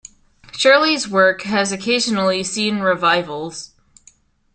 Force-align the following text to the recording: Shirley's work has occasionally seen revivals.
Shirley's 0.53 1.07
work 1.07 1.43
has 1.43 1.71
occasionally 1.71 2.43
seen 2.43 2.79
revivals. 2.79 3.75